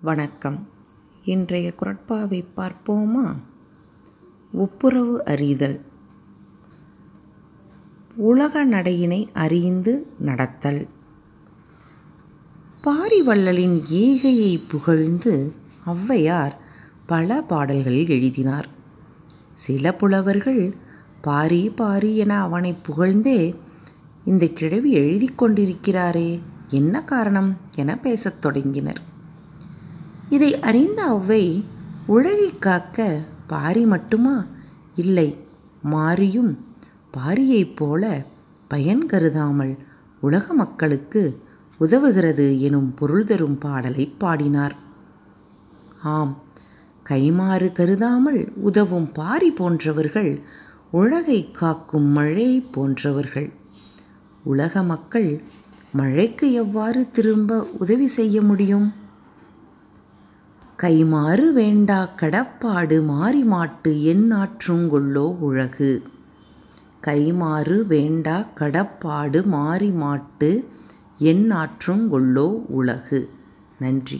[0.00, 0.68] வணக்கம்.
[1.22, 3.34] இன்றைய குரட்பாவை பார்ப்போமா?
[4.52, 5.80] ஒப்புரவு அறிதல்.
[8.16, 10.88] உலக நடையினை அறிந்து நடத்தல்.
[12.82, 15.54] பாரிவள்ளலின் ஈகையை புகழ்ந்து
[15.86, 16.52] ஔவையார்
[17.06, 18.68] பல பாடல்களில் எழுதினார்.
[19.52, 20.74] சில புலவர்கள்
[21.20, 23.54] பாரி பாரி என அவனை புகழ்ந்தே
[24.24, 29.16] இந்த கிழவி எழுதி கொண்டிருக்கிறாரே என்ன காரணம் என பேசத் தொடங்கினர்.
[30.30, 31.64] இதை அறிந்த அவ்வை
[32.06, 32.98] உலகை காக்க
[33.46, 34.46] பாரி மட்டுமா?
[34.94, 35.28] இல்லை
[35.82, 36.52] மாரியும்
[37.16, 38.24] பாரியைப் போல
[38.68, 39.76] பயன் கருதாமல்
[40.20, 41.22] உலக மக்களுக்கு
[41.80, 44.76] உதவுகிறது எனும் பொருள் தரும் பாடலை பாடினார்.
[46.02, 46.42] ஆம்
[47.10, 50.42] கைமாறு கருதாமல் உதவும் பாரி போன்றவர்கள்
[50.90, 53.52] உலகை காக்கும் மழை போன்றவர்கள்.
[54.44, 55.42] உலக மக்கள்
[55.92, 59.06] மழைக்கு எவ்வாறு திரும்ப உதவி செய்ய முடியும்?
[60.82, 65.92] கைமாறு வேண்டா கடப்பாடு மாறி மாட்டு எண்ணாற்றுங்கொள்ளோ உலகு
[67.06, 70.50] கைமாறு வேண்டா கடப்பாடு மாறி மாட்டு
[71.20, 72.46] எண்ணாற்றுங்கொள்ளோ
[72.80, 73.20] உலகு
[73.78, 74.18] நன்றி.